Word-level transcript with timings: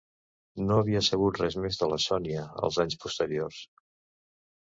No 0.69 0.77
havia 0.83 1.01
sabut 1.07 1.39
res 1.41 1.57
més 1.65 1.77
de 1.81 1.89
la 1.91 1.99
Sònia 2.05 2.47
els 2.69 2.81
anys 2.85 2.99
posteriors. 3.05 3.61